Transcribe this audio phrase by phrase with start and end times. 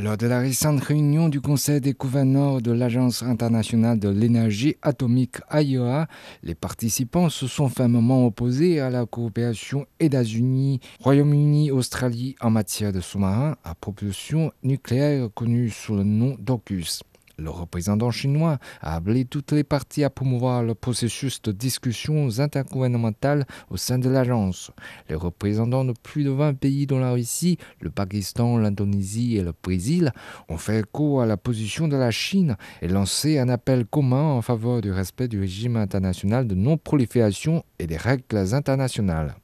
[0.00, 5.38] Lors de la récente réunion du Conseil des gouverneurs de l'Agence internationale de l'énergie atomique
[5.50, 6.06] AIEA,
[6.44, 13.00] les participants se sont fermement opposés à la coopération États-Unis, Royaume-Uni, Australie en matière de
[13.00, 17.00] sous-marins à propulsion nucléaire connue sous le nom d'OCUS.
[17.40, 23.46] Le représentant chinois a appelé toutes les parties à promouvoir le processus de discussions intergouvernementales
[23.70, 24.72] au sein de l'agence.
[25.08, 29.52] Les représentants de plus de 20 pays dont la Russie, le Pakistan, l'Indonésie et le
[29.62, 30.12] Brésil
[30.48, 34.42] ont fait écho à la position de la Chine et lancé un appel commun en
[34.42, 39.36] faveur du respect du régime international de non-prolifération et des règles internationales.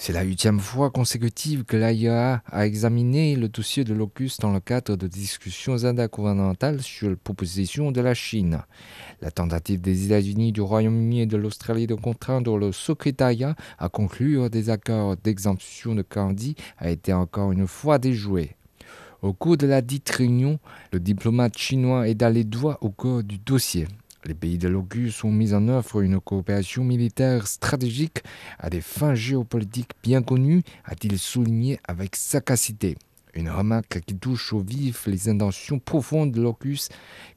[0.00, 4.60] C'est la huitième fois consécutive que l'AIEA a examiné le dossier de l'OCUS dans le
[4.60, 8.60] cadre de discussions intergouvernementales sur la proposition de la Chine.
[9.20, 14.50] La tentative des États-Unis, du Royaume-Uni et de l'Australie de contraindre le secrétariat à conclure
[14.50, 18.54] des accords d'exemption de Candy a été encore une fois déjouée.
[19.20, 20.60] Au cours de la dite réunion,
[20.92, 23.88] le diplomate chinois est allé droit au cœur du dossier.
[24.24, 28.22] Les pays de l'OCUS ont mis en œuvre une coopération militaire stratégique
[28.58, 32.96] à des fins géopolitiques bien connues, a-t-il souligné avec sagacité.
[33.34, 36.88] Une remarque qui touche au vif les intentions profondes de l'OCUS.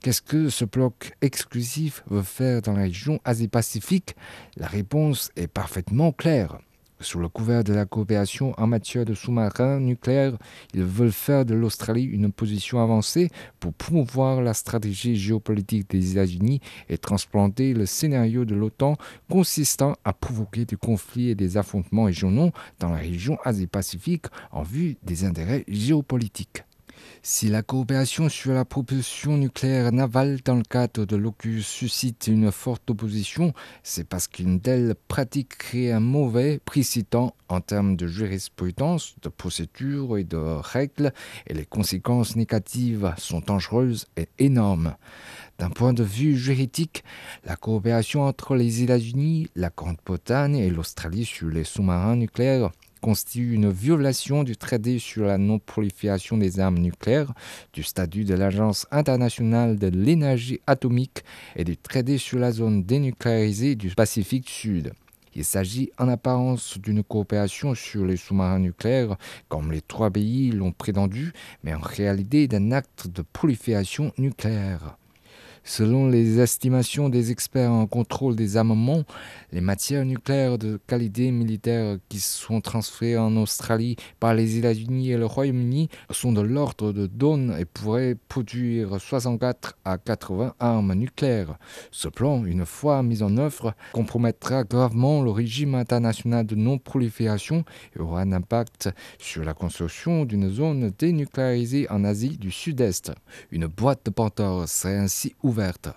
[0.01, 4.15] Qu'est-ce que ce bloc exclusif veut faire dans la région Asie-Pacifique?
[4.57, 6.59] La réponse est parfaitement claire.
[7.01, 10.37] Sous le couvert de la coopération en matière de sous-marins nucléaires,
[10.75, 16.61] ils veulent faire de l'Australie une position avancée pour promouvoir la stratégie géopolitique des États-Unis
[16.89, 18.97] et transplanter le scénario de l'OTAN
[19.29, 24.97] consistant à provoquer des conflits et des affrontements régionaux dans la région Asie-Pacifique en vue
[25.03, 26.63] des intérêts géopolitiques.
[27.23, 32.51] Si la coopération sur la propulsion nucléaire navale dans le cadre de l'OCUS suscite une
[32.51, 39.13] forte opposition, c'est parce qu'une telle pratique crée un mauvais précédent en termes de jurisprudence,
[39.21, 41.13] de procédures et de règles,
[41.45, 44.95] et les conséquences négatives sont dangereuses et énormes.
[45.59, 47.03] D'un point de vue juridique,
[47.43, 53.71] la coopération entre les États-Unis, la Grande-Bretagne et l'Australie sur les sous-marins nucléaires constitue une
[53.71, 57.33] violation du traité sur la non-prolifération des armes nucléaires,
[57.73, 61.23] du statut de l'Agence internationale de l'énergie atomique
[61.55, 64.93] et du traité sur la zone dénucléarisée du Pacifique Sud.
[65.33, 69.15] Il s'agit en apparence d'une coopération sur les sous-marins nucléaires,
[69.47, 71.31] comme les trois pays l'ont prétendu,
[71.63, 74.97] mais en réalité d'un acte de prolifération nucléaire.
[75.63, 79.03] Selon les estimations des experts en contrôle des armements,
[79.51, 85.17] les matières nucléaires de qualité militaire qui sont transférées en Australie par les États-Unis et
[85.17, 91.59] le Royaume-Uni sont de l'ordre de tonnes et pourraient produire 64 à 80 armes nucléaires.
[91.91, 97.99] Ce plan, une fois mis en œuvre, compromettra gravement le régime international de non-prolifération et
[97.99, 98.89] aura un impact
[99.19, 103.11] sur la construction d'une zone dénucléarisée en Asie du Sud-Est.
[103.51, 105.93] Une boîte de Pandore serait ainsi ouverte ouverte.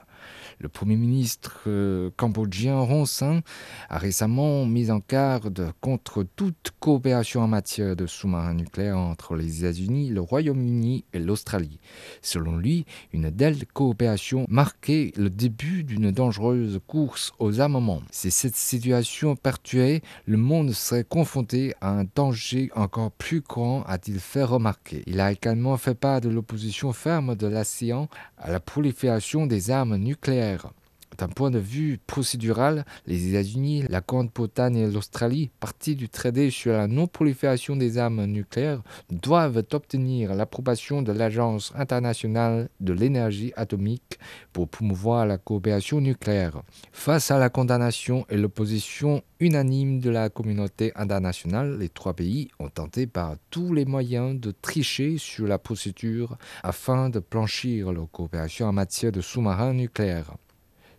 [0.58, 3.42] Le Premier ministre euh, cambodgien Hun Sen
[3.88, 9.60] a récemment mis en garde contre toute coopération en matière de sous-marins nucléaires entre les
[9.60, 11.80] États-Unis, le Royaume-Uni et l'Australie.
[12.22, 18.02] Selon lui, une telle coopération marquait le début d'une dangereuse course aux armements.
[18.10, 24.20] Si cette situation pertuait, le monde serait confronté à un danger encore plus grand, a-t-il
[24.20, 25.02] fait remarquer.
[25.06, 29.96] Il a également fait part de l'opposition ferme de l'ASEAN à la prolifération des armes
[29.96, 30.43] nucléaires.
[30.44, 30.83] carrière
[31.18, 36.72] D'un point de vue procédural, les États-Unis, la Grande-Bretagne et l'Australie, parties du traité sur
[36.72, 44.18] la non-prolifération des armes nucléaires, doivent obtenir l'approbation de l'Agence internationale de l'énergie atomique
[44.52, 46.62] pour promouvoir la coopération nucléaire.
[46.92, 52.68] Face à la condamnation et l'opposition unanime de la communauté internationale, les trois pays ont
[52.68, 58.66] tenté par tous les moyens de tricher sur la procédure afin de planchir leur coopération
[58.66, 60.34] en matière de sous-marins nucléaires.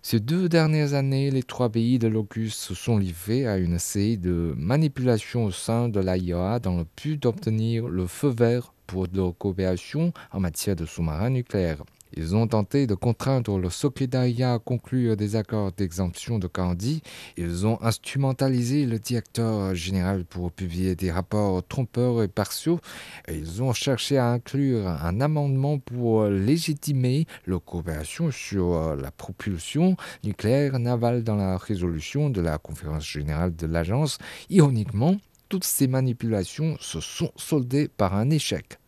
[0.08, 4.20] Ces deux dernières années, les trois pays de l'OCUS se sont livrés à une série
[4.20, 9.36] de manipulations au sein de l'AIEA dans le but d'obtenir le feu vert pour leur
[9.36, 11.84] coopération en matière de sous-marins nucléaires.
[12.14, 17.02] Ils ont tenté de contraindre le secrétariat à conclure des accords d'exemption de Candy.
[17.38, 22.80] Ils ont instrumentalisé le directeur général pour publier des rapports trompeurs et partiaux.
[23.28, 29.98] Et ils ont cherché à inclure un amendement pour légitimer leur coopération sur la propulsion
[30.24, 34.20] nucléaire navale dans la résolution de la conférence générale de l'agence.
[34.50, 35.18] Ironiquement,
[35.50, 38.80] toutes ces manipulations se sont soldées par un échec.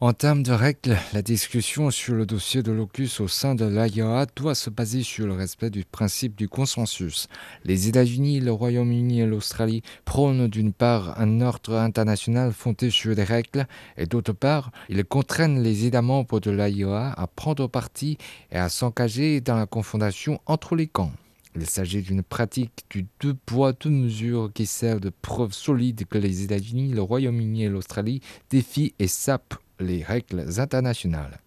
[0.00, 4.26] En termes de règles, la discussion sur le dossier de l'OCUS au sein de l'AIOA
[4.36, 7.26] doit se baser sur le respect du principe du consensus.
[7.64, 13.24] Les États-Unis, le Royaume-Uni et l'Australie prônent d'une part un ordre international fondé sur des
[13.24, 13.66] règles
[13.96, 18.18] et d'autre part, ils contraignent les États membres de l'AIOA à prendre parti
[18.52, 21.10] et à s'engager dans la confrontation entre les camps.
[21.56, 26.18] Il s'agit d'une pratique du deux poids, deux mesures qui sert de preuve solide que
[26.18, 31.40] les États-Unis, le Royaume-Uni et l'Australie défient et sapent les règles internationales.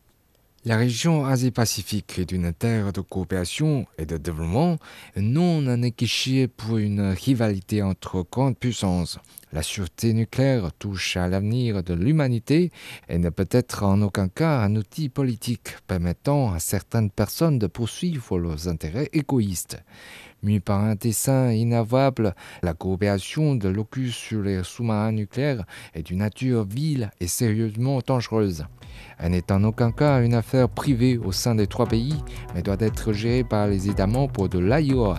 [0.64, 4.78] La région Asie-Pacifique est une terre de coopération et de développement,
[5.16, 9.18] non un équichier pour une rivalité entre grandes puissances.
[9.54, 12.72] La sûreté nucléaire touche à l'avenir de l'humanité
[13.10, 17.66] et ne peut être en aucun cas un outil politique permettant à certaines personnes de
[17.66, 19.82] poursuivre leurs intérêts égoïstes.
[20.44, 22.34] Mue par un dessin inavouable,
[22.64, 28.66] la coopération de l'OCUS sur les sous-marins nucléaires est d'une nature vile et sérieusement dangereuse.
[29.20, 32.16] Elle n'est en aucun cas une affaire privée au sein des trois pays,
[32.56, 35.18] mais doit être gérée par les États membres de l'AIOA.